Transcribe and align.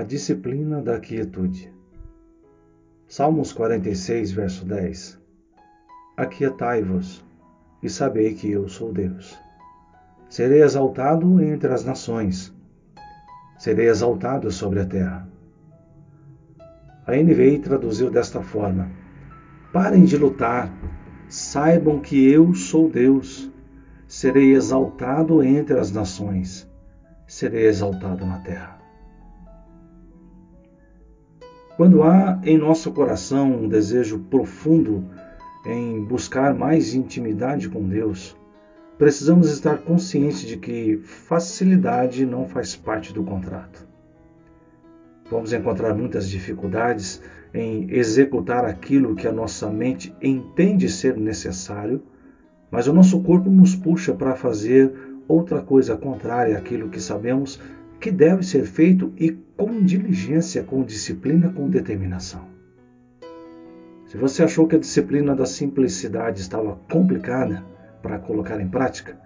A 0.00 0.02
disciplina 0.02 0.80
da 0.80 0.98
quietude. 0.98 1.70
Salmos 3.06 3.52
46, 3.52 4.32
verso 4.32 4.64
10. 4.64 5.20
Aquietai-vos 6.16 7.22
e 7.82 7.90
sabei 7.90 8.32
que 8.32 8.50
eu 8.50 8.66
sou 8.66 8.94
Deus. 8.94 9.38
Serei 10.26 10.62
exaltado 10.62 11.38
entre 11.42 11.70
as 11.70 11.84
nações, 11.84 12.50
serei 13.58 13.88
exaltado 13.88 14.50
sobre 14.50 14.80
a 14.80 14.86
terra. 14.86 15.28
A 17.06 17.14
NVI 17.14 17.58
traduziu 17.58 18.10
desta 18.10 18.40
forma: 18.40 18.90
Parem 19.70 20.06
de 20.06 20.16
lutar, 20.16 20.72
saibam 21.28 22.00
que 22.00 22.26
eu 22.26 22.54
sou 22.54 22.88
Deus. 22.88 23.52
Serei 24.08 24.54
exaltado 24.54 25.42
entre 25.42 25.78
as 25.78 25.92
nações, 25.92 26.66
serei 27.26 27.66
exaltado 27.66 28.24
na 28.24 28.38
terra. 28.38 28.79
Quando 31.80 32.02
há 32.02 32.38
em 32.44 32.58
nosso 32.58 32.92
coração 32.92 33.50
um 33.62 33.66
desejo 33.66 34.18
profundo 34.28 35.02
em 35.64 36.04
buscar 36.04 36.52
mais 36.52 36.92
intimidade 36.92 37.70
com 37.70 37.88
Deus, 37.88 38.36
precisamos 38.98 39.50
estar 39.50 39.78
conscientes 39.78 40.42
de 40.42 40.58
que 40.58 40.98
facilidade 40.98 42.26
não 42.26 42.46
faz 42.46 42.76
parte 42.76 43.14
do 43.14 43.24
contrato. 43.24 43.88
Vamos 45.30 45.54
encontrar 45.54 45.94
muitas 45.94 46.28
dificuldades 46.28 47.22
em 47.54 47.90
executar 47.90 48.66
aquilo 48.66 49.14
que 49.14 49.26
a 49.26 49.32
nossa 49.32 49.70
mente 49.70 50.14
entende 50.20 50.86
ser 50.86 51.16
necessário, 51.16 52.02
mas 52.70 52.88
o 52.88 52.92
nosso 52.92 53.22
corpo 53.22 53.48
nos 53.48 53.74
puxa 53.74 54.12
para 54.12 54.36
fazer 54.36 54.92
outra 55.26 55.62
coisa 55.62 55.96
contrária 55.96 56.58
àquilo 56.58 56.90
que 56.90 57.00
sabemos 57.00 57.58
que 58.00 58.10
deve 58.10 58.42
ser 58.42 58.64
feito 58.64 59.12
e 59.16 59.30
com 59.56 59.82
diligência, 59.82 60.64
com 60.64 60.82
disciplina, 60.82 61.52
com 61.52 61.68
determinação. 61.68 62.48
Se 64.06 64.16
você 64.16 64.42
achou 64.42 64.66
que 64.66 64.74
a 64.74 64.78
disciplina 64.78 65.36
da 65.36 65.44
simplicidade 65.44 66.40
estava 66.40 66.76
complicada 66.90 67.64
para 68.02 68.18
colocar 68.18 68.60
em 68.60 68.68
prática, 68.68 69.20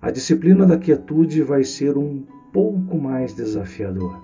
a 0.00 0.10
disciplina 0.12 0.64
da 0.64 0.78
quietude 0.78 1.42
vai 1.42 1.64
ser 1.64 1.98
um 1.98 2.24
pouco 2.52 2.96
mais 2.98 3.34
desafiadora. 3.34 4.20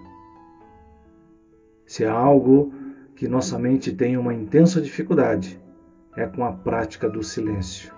Se 1.84 2.04
há 2.04 2.12
algo 2.12 2.72
que 3.16 3.28
nossa 3.28 3.58
mente 3.58 3.92
tem 3.92 4.16
uma 4.16 4.32
intensa 4.32 4.80
dificuldade, 4.80 5.60
é 6.16 6.26
com 6.26 6.44
a 6.44 6.52
prática 6.52 7.08
do 7.08 7.22
silêncio, 7.22 7.92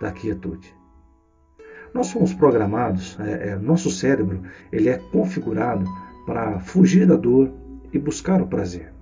da 0.00 0.12
quietude. 0.12 0.74
Nós 1.96 2.08
somos 2.08 2.34
programados, 2.34 3.18
é, 3.18 3.48
é, 3.48 3.56
nosso 3.56 3.90
cérebro 3.90 4.42
ele 4.70 4.90
é 4.90 4.98
configurado 4.98 5.86
para 6.26 6.60
fugir 6.60 7.06
da 7.06 7.16
dor 7.16 7.50
e 7.90 7.98
buscar 7.98 8.42
o 8.42 8.46
prazer. 8.46 8.92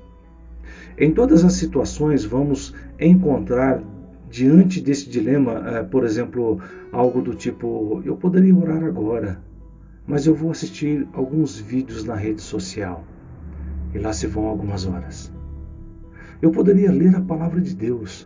Em 0.97 1.11
todas 1.11 1.45
as 1.45 1.55
situações 1.55 2.25
vamos 2.25 2.73
encontrar 3.01 3.83
diante 4.31 4.81
desse 4.81 5.11
dilema, 5.11 5.55
é, 5.71 5.83
por 5.83 6.05
exemplo, 6.05 6.61
algo 6.93 7.21
do 7.21 7.35
tipo: 7.35 8.01
eu 8.05 8.17
poderia 8.17 8.55
orar 8.55 8.85
agora, 8.85 9.43
mas 10.07 10.25
eu 10.25 10.35
vou 10.37 10.53
assistir 10.53 11.05
alguns 11.15 11.59
vídeos 11.59 12.05
na 12.05 12.15
rede 12.15 12.43
social 12.43 13.05
e 13.93 13.99
lá 13.99 14.13
se 14.13 14.29
vão 14.29 14.47
algumas 14.47 14.87
horas. 14.87 15.33
Eu 16.41 16.53
poderia 16.53 16.93
ler 16.93 17.17
a 17.17 17.21
palavra 17.21 17.61
de 17.61 17.75
Deus, 17.75 18.25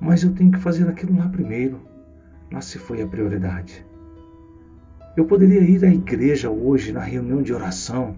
mas 0.00 0.24
eu 0.24 0.32
tenho 0.32 0.50
que 0.50 0.58
fazer 0.58 0.88
aquilo 0.88 1.16
lá 1.16 1.28
primeiro 1.28 1.80
Lá 2.50 2.60
se 2.60 2.78
foi 2.78 3.02
a 3.02 3.06
prioridade. 3.06 3.84
Eu 5.16 5.24
poderia 5.24 5.62
ir 5.62 5.84
à 5.84 5.88
igreja 5.88 6.50
hoje 6.50 6.92
na 6.92 7.00
reunião 7.00 7.42
de 7.42 7.52
oração. 7.52 8.16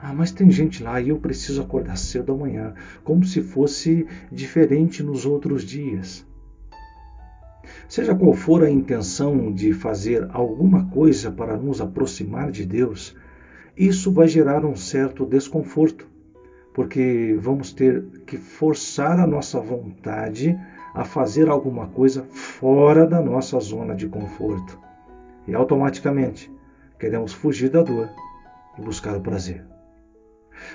Ah, 0.00 0.12
mas 0.12 0.30
tem 0.30 0.50
gente 0.50 0.82
lá 0.82 1.00
e 1.00 1.08
eu 1.08 1.18
preciso 1.18 1.62
acordar 1.62 1.96
cedo 1.96 2.32
amanhã, 2.32 2.74
como 3.02 3.24
se 3.24 3.40
fosse 3.40 4.06
diferente 4.30 5.02
nos 5.02 5.24
outros 5.24 5.64
dias. 5.64 6.26
Seja 7.88 8.14
qual 8.14 8.34
for 8.34 8.62
a 8.62 8.70
intenção 8.70 9.52
de 9.52 9.72
fazer 9.72 10.28
alguma 10.32 10.86
coisa 10.86 11.30
para 11.30 11.56
nos 11.56 11.80
aproximar 11.80 12.50
de 12.50 12.66
Deus, 12.66 13.16
isso 13.76 14.12
vai 14.12 14.28
gerar 14.28 14.64
um 14.64 14.76
certo 14.76 15.24
desconforto, 15.24 16.06
porque 16.74 17.36
vamos 17.40 17.72
ter 17.72 18.04
que 18.26 18.36
forçar 18.36 19.18
a 19.18 19.26
nossa 19.26 19.60
vontade 19.60 20.58
a 20.94 21.04
fazer 21.04 21.48
alguma 21.48 21.86
coisa 21.88 22.24
fora 22.30 23.06
da 23.06 23.20
nossa 23.20 23.58
zona 23.60 23.94
de 23.94 24.08
conforto. 24.08 24.78
E 25.46 25.54
automaticamente 25.54 26.52
queremos 26.98 27.32
fugir 27.32 27.70
da 27.70 27.82
dor 27.82 28.08
e 28.78 28.82
buscar 28.82 29.16
o 29.16 29.20
prazer. 29.20 29.64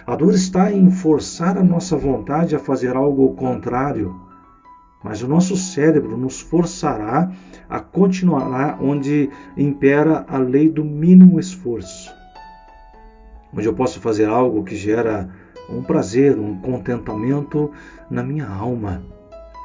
A 0.06 0.16
dor 0.16 0.34
está 0.34 0.72
em 0.72 0.90
forçar 0.92 1.58
a 1.58 1.64
nossa 1.64 1.96
vontade 1.96 2.56
a 2.56 2.60
fazer 2.60 2.96
algo 2.96 3.34
contrário, 3.36 4.20
mas 5.04 5.22
o 5.22 5.28
nosso 5.28 5.56
cérebro 5.56 6.18
nos 6.18 6.42
forçará 6.42 7.32
a 7.70 7.80
continuar 7.80 8.82
onde 8.82 9.30
impera 9.56 10.26
a 10.28 10.38
lei 10.38 10.70
do 10.70 10.84
mínimo 10.84 11.40
esforço. 11.40 12.12
Onde 13.54 13.68
eu 13.68 13.74
posso 13.74 14.02
fazer 14.02 14.28
algo 14.28 14.64
que 14.64 14.76
gera 14.76 15.30
um 15.70 15.82
prazer, 15.82 16.38
um 16.38 16.60
contentamento 16.60 17.72
na 18.10 18.24
minha 18.24 18.48
alma 18.48 19.02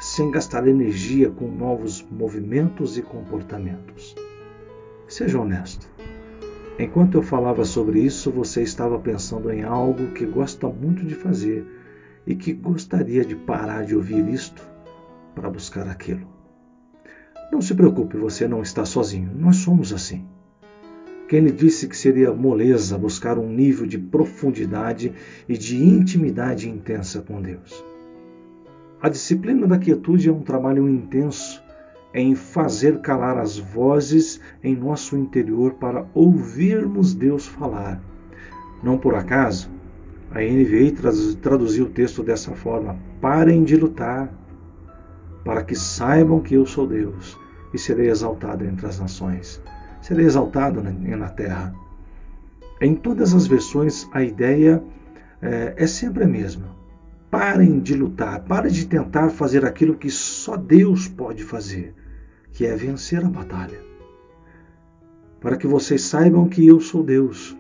sem 0.03 0.33
gastar 0.33 0.67
energia 0.67 1.31
com 1.31 1.47
novos 1.47 2.05
movimentos 2.11 2.99
e 2.99 3.03
comportamentos. 3.03 4.17
Seja 5.07 5.41
honesto. 5.41 5.89
Enquanto 6.77 7.15
eu 7.15 7.23
falava 7.23 7.65
sobre 7.65 8.01
isso, 8.01 8.29
você 8.29 8.63
estava 8.63 8.99
pensando 8.99 9.49
em 9.53 9.63
algo 9.63 10.09
que 10.09 10.27
gosta 10.27 10.69
muito 10.69 11.07
de 11.07 11.15
fazer 11.15 11.65
e 12.27 12.35
que 12.35 12.53
gostaria 12.53 13.25
de 13.25 13.37
parar 13.37 13.85
de 13.85 13.95
ouvir 13.95 14.29
isto 14.29 14.69
para 15.37 15.49
buscar 15.49 15.87
aquilo. 15.87 16.27
Não 17.53 17.63
se 17.63 17.73
preocupe, 17.73 18.17
você 18.17 18.49
não 18.49 18.61
está 18.61 18.85
sozinho. 18.85 19.31
Nós 19.33 19.59
somos 19.59 19.93
assim. 19.93 20.27
Quem 21.29 21.43
lhe 21.43 21.53
disse 21.53 21.87
que 21.87 21.97
seria 21.97 22.33
moleza 22.35 22.99
buscar 22.99 23.39
um 23.39 23.49
nível 23.49 23.87
de 23.87 23.99
profundidade 23.99 25.13
e 25.49 25.57
de 25.57 25.77
intimidade 25.77 26.69
intensa 26.69 27.23
com 27.23 27.41
Deus? 27.41 27.92
A 29.03 29.09
disciplina 29.09 29.67
da 29.67 29.79
quietude 29.79 30.29
é 30.29 30.33
um 30.33 30.43
trabalho 30.43 30.89
intenso 30.89 31.61
em 32.15 32.37
fazer 32.37 33.01
calar 33.01 33.37
as 33.37 33.59
vozes 33.59 34.41
em 34.63 34.77
nosso 34.77 35.17
interior 35.17 35.73
para 35.73 36.07
ouvirmos 36.15 37.13
Deus 37.13 37.45
falar. 37.45 38.01
Não 38.81 38.97
por 38.97 39.17
acaso, 39.17 39.69
a 40.31 40.39
NVI 40.39 40.95
traduziu 41.43 41.87
o 41.87 41.91
texto 41.91 42.23
dessa 42.23 42.53
forma: 42.53 42.97
parem 43.21 43.65
de 43.65 43.77
lutar, 43.77 44.33
para 45.45 45.65
que 45.65 45.75
saibam 45.75 46.39
que 46.39 46.55
eu 46.55 46.65
sou 46.65 46.87
Deus 46.87 47.37
e 47.75 47.79
serei 47.79 48.09
exaltado 48.09 48.65
entre 48.65 48.87
as 48.87 49.01
nações, 49.01 49.61
serei 50.01 50.27
exaltado 50.27 50.81
na 50.81 51.29
terra. 51.29 51.75
Em 52.81 52.95
todas 52.95 53.35
as 53.35 53.49
versões, 53.49 54.09
a 54.13 54.23
ideia 54.23 54.81
é, 55.41 55.75
é 55.77 55.87
sempre 55.89 56.23
a 56.23 56.29
mesma 56.29 56.82
Parem 57.45 57.81
de 57.81 57.97
lutar, 57.97 58.45
parem 58.45 58.71
de 58.71 58.87
tentar 58.87 59.29
fazer 59.31 59.65
aquilo 59.65 59.97
que 59.97 60.09
só 60.09 60.57
Deus 60.57 61.09
pode 61.09 61.43
fazer, 61.43 61.93
que 62.53 62.65
é 62.65 62.77
vencer 62.77 63.25
a 63.25 63.29
batalha. 63.29 63.81
Para 65.41 65.57
que 65.57 65.67
vocês 65.67 66.03
saibam 66.03 66.49
que 66.49 66.65
eu 66.65 66.79
sou 66.79 67.03
Deus. 67.03 67.59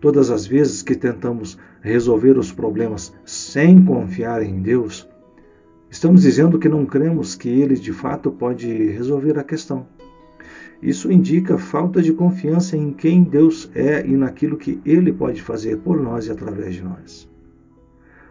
Todas 0.00 0.30
as 0.30 0.46
vezes 0.46 0.80
que 0.80 0.94
tentamos 0.94 1.58
resolver 1.82 2.38
os 2.38 2.50
problemas 2.50 3.12
sem 3.26 3.84
confiar 3.84 4.42
em 4.42 4.62
Deus, 4.62 5.06
estamos 5.90 6.22
dizendo 6.22 6.58
que 6.58 6.66
não 6.66 6.86
cremos 6.86 7.34
que 7.34 7.50
Ele 7.50 7.74
de 7.74 7.92
fato 7.92 8.30
pode 8.30 8.72
resolver 8.92 9.38
a 9.38 9.44
questão. 9.44 9.86
Isso 10.80 11.12
indica 11.12 11.58
falta 11.58 12.00
de 12.00 12.14
confiança 12.14 12.74
em 12.74 12.94
quem 12.94 13.22
Deus 13.22 13.70
é 13.74 14.06
e 14.06 14.16
naquilo 14.16 14.56
que 14.56 14.80
Ele 14.82 15.12
pode 15.12 15.42
fazer 15.42 15.76
por 15.76 16.00
nós 16.00 16.26
e 16.26 16.30
através 16.30 16.74
de 16.74 16.82
nós 16.82 17.28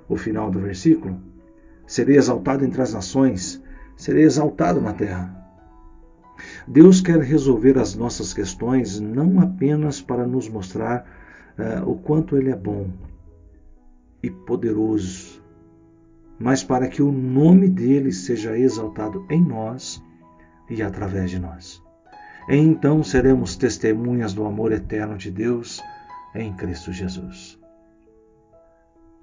o 0.08 0.16
final 0.16 0.50
do 0.50 0.60
versículo, 0.60 1.20
serei 1.86 2.18
exaltado 2.18 2.66
entre 2.66 2.82
as 2.82 2.94
nações, 2.94 3.62
serei 3.96 4.24
exaltado 4.24 4.82
na 4.82 4.94
terra. 4.94 5.36
Deus 6.68 7.02
quer 7.02 7.20
resolver 7.20 7.78
as 7.78 7.96
nossas 7.96 8.34
questões 8.34 9.00
não 9.00 9.40
apenas 9.40 10.02
para 10.02 10.28
nos 10.28 10.48
mostrar 10.48 11.06
uh, 11.58 11.90
o 11.90 11.96
quanto 11.96 12.38
Ele 12.38 12.52
é 12.52 12.56
bom 12.56 12.90
e 14.22 14.30
poderoso, 14.30 15.42
mas 16.40 16.64
para 16.64 16.88
que 16.88 17.02
o 17.02 17.12
nome 17.12 17.68
dele 17.68 18.12
seja 18.12 18.58
exaltado 18.58 19.26
em 19.30 19.44
nós 19.44 20.04
e 20.70 20.82
através 20.82 21.32
de 21.32 21.40
nós. 21.40 21.82
Então 22.50 23.04
seremos 23.04 23.56
testemunhas 23.56 24.34
do 24.34 24.46
amor 24.46 24.72
eterno 24.72 25.18
de 25.18 25.32
Deus 25.32 25.82
em 26.36 26.54
Cristo 26.54 26.94
Jesus. 26.94 27.57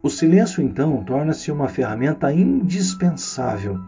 O 0.04 0.10
silêncio, 0.10 0.62
então, 0.62 1.02
torna-se 1.02 1.50
uma 1.50 1.66
ferramenta 1.66 2.30
indispensável 2.30 3.80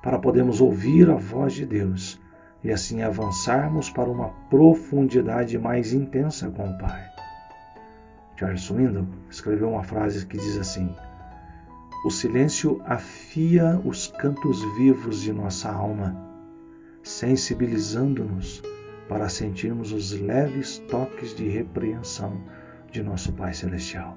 para 0.00 0.16
podermos 0.16 0.60
ouvir 0.60 1.10
a 1.10 1.16
voz 1.16 1.54
de 1.54 1.66
Deus 1.66 2.20
e 2.62 2.70
assim 2.70 3.02
avançarmos 3.02 3.90
para 3.90 4.08
uma 4.08 4.28
profundidade 4.48 5.58
mais 5.58 5.92
intensa 5.92 6.48
com 6.48 6.70
o 6.70 6.78
Pai. 6.78 7.10
Charles 8.36 8.60
Swindoll 8.60 9.08
escreveu 9.28 9.70
uma 9.70 9.82
frase 9.82 10.24
que 10.26 10.38
diz 10.38 10.56
assim: 10.56 10.94
O 12.04 12.10
silêncio 12.10 12.80
afia 12.84 13.80
os 13.84 14.06
cantos 14.06 14.62
vivos 14.76 15.22
de 15.22 15.32
nossa 15.32 15.68
alma, 15.72 16.16
sensibilizando-nos 17.02 18.62
para 19.08 19.28
sentirmos 19.28 19.92
os 19.92 20.12
leves 20.12 20.78
toques 20.88 21.34
de 21.34 21.48
repreensão 21.48 22.40
de 22.92 23.02
nosso 23.02 23.32
Pai 23.32 23.52
Celestial. 23.52 24.16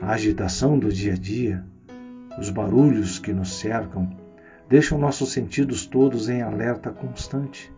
A 0.00 0.12
agitação 0.12 0.78
do 0.78 0.90
dia 0.90 1.12
a 1.12 1.16
dia, 1.16 1.62
os 2.38 2.48
barulhos 2.48 3.18
que 3.18 3.34
nos 3.34 3.58
cercam, 3.58 4.08
deixam 4.66 4.98
nossos 4.98 5.30
sentidos 5.30 5.84
todos 5.84 6.30
em 6.30 6.40
alerta 6.40 6.90
constante, 6.90 7.70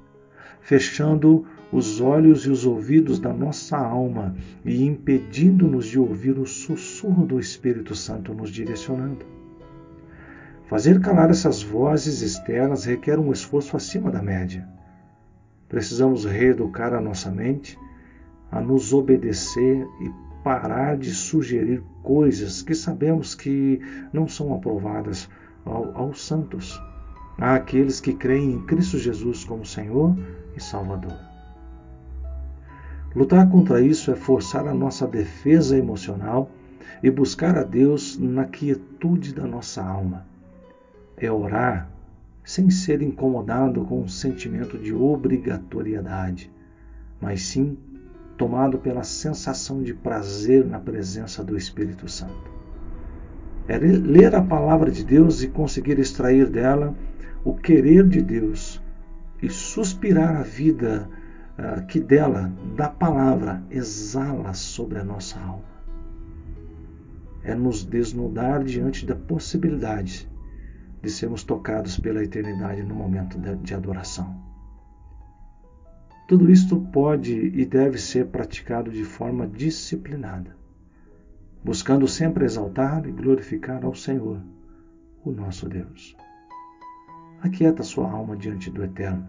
fechando 0.60 1.44
os 1.72 2.00
olhos 2.00 2.46
e 2.46 2.50
os 2.50 2.64
ouvidos 2.64 3.18
da 3.18 3.32
nossa 3.32 3.76
alma 3.76 4.36
e 4.64 4.84
impedindo-nos 4.84 5.86
de 5.86 5.98
ouvir 5.98 6.38
o 6.38 6.46
sussurro 6.46 7.26
do 7.26 7.40
Espírito 7.40 7.96
Santo 7.96 8.32
nos 8.32 8.50
direcionando. 8.50 9.26
Fazer 10.68 11.00
calar 11.00 11.28
essas 11.28 11.60
vozes 11.60 12.22
externas 12.22 12.84
requer 12.84 13.18
um 13.18 13.32
esforço 13.32 13.76
acima 13.76 14.12
da 14.12 14.22
média. 14.22 14.68
Precisamos 15.68 16.24
reeducar 16.24 16.94
a 16.94 17.00
nossa 17.00 17.32
mente 17.32 17.76
a 18.48 18.60
nos 18.60 18.92
obedecer 18.92 19.84
e 20.00 20.21
parar 20.42 20.96
de 20.96 21.10
sugerir 21.10 21.82
coisas 22.02 22.62
que 22.62 22.74
sabemos 22.74 23.34
que 23.34 23.80
não 24.12 24.26
são 24.26 24.54
aprovadas 24.54 25.28
ao, 25.64 25.96
aos 25.96 26.24
santos, 26.24 26.80
àqueles 27.38 28.00
que 28.00 28.12
creem 28.12 28.52
em 28.52 28.66
Cristo 28.66 28.98
Jesus 28.98 29.44
como 29.44 29.64
Senhor 29.64 30.16
e 30.56 30.60
Salvador. 30.60 31.16
Lutar 33.14 33.48
contra 33.50 33.80
isso 33.80 34.10
é 34.10 34.16
forçar 34.16 34.66
a 34.66 34.74
nossa 34.74 35.06
defesa 35.06 35.76
emocional 35.76 36.50
e 37.02 37.10
buscar 37.10 37.58
a 37.58 37.62
Deus 37.62 38.18
na 38.18 38.44
quietude 38.44 39.34
da 39.34 39.46
nossa 39.46 39.84
alma. 39.84 40.26
É 41.16 41.30
orar 41.30 41.90
sem 42.44 42.70
ser 42.70 43.02
incomodado 43.02 43.84
com 43.84 44.00
um 44.00 44.08
sentimento 44.08 44.78
de 44.78 44.94
obrigatoriedade, 44.94 46.50
mas 47.20 47.42
sim 47.42 47.76
tomado 48.36 48.78
pela 48.78 49.02
sensação 49.02 49.82
de 49.82 49.94
prazer 49.94 50.66
na 50.66 50.80
presença 50.80 51.44
do 51.44 51.56
Espírito 51.56 52.08
Santo. 52.08 52.50
É 53.68 53.78
ler 53.78 54.34
a 54.34 54.42
palavra 54.42 54.90
de 54.90 55.04
Deus 55.04 55.42
e 55.42 55.48
conseguir 55.48 55.98
extrair 55.98 56.48
dela 56.48 56.94
o 57.44 57.54
querer 57.54 58.06
de 58.08 58.20
Deus 58.20 58.82
e 59.40 59.48
suspirar 59.48 60.36
a 60.36 60.42
vida 60.42 61.08
uh, 61.58 61.86
que 61.86 62.00
dela, 62.00 62.52
da 62.76 62.88
palavra, 62.88 63.62
exala 63.70 64.54
sobre 64.54 64.98
a 64.98 65.04
nossa 65.04 65.38
alma. 65.40 65.72
É 67.42 67.54
nos 67.54 67.84
desnudar 67.84 68.62
diante 68.62 69.04
da 69.04 69.16
possibilidade 69.16 70.30
de 71.00 71.10
sermos 71.10 71.42
tocados 71.42 71.98
pela 71.98 72.22
eternidade 72.22 72.82
no 72.84 72.94
momento 72.94 73.36
de 73.38 73.74
adoração. 73.74 74.41
Tudo 76.26 76.50
isto 76.50 76.80
pode 76.92 77.34
e 77.34 77.66
deve 77.66 77.98
ser 77.98 78.26
praticado 78.28 78.90
de 78.90 79.04
forma 79.04 79.46
disciplinada, 79.46 80.56
buscando 81.64 82.06
sempre 82.06 82.44
exaltar 82.44 83.06
e 83.06 83.12
glorificar 83.12 83.84
ao 83.84 83.94
Senhor, 83.94 84.40
o 85.24 85.30
nosso 85.30 85.68
Deus. 85.68 86.16
Aquieta 87.40 87.82
sua 87.82 88.10
alma 88.10 88.36
diante 88.36 88.70
do 88.70 88.84
Eterno 88.84 89.28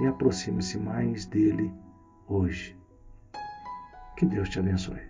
e 0.00 0.06
aproxime-se 0.06 0.78
mais 0.78 1.26
dele 1.26 1.72
hoje. 2.28 2.76
Que 4.16 4.24
Deus 4.24 4.48
te 4.48 4.60
abençoe. 4.60 5.07